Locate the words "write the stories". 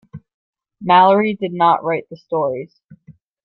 1.83-2.75